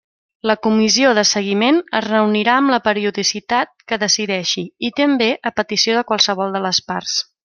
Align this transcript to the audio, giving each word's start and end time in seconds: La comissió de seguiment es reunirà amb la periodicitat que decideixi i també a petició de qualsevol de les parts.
La 0.49 0.53
comissió 0.67 1.09
de 1.19 1.23
seguiment 1.31 1.77
es 1.99 2.05
reunirà 2.07 2.55
amb 2.61 2.73
la 2.75 2.79
periodicitat 2.87 3.71
que 3.91 3.99
decideixi 4.05 4.65
i 4.89 4.95
també 5.01 5.29
a 5.51 5.53
petició 5.61 5.99
de 6.01 6.05
qualsevol 6.13 6.57
de 6.59 6.63
les 6.69 6.81
parts. 6.93 7.21